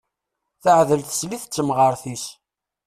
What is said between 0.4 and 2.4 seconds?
Teɛdel teslit d temɣart-is.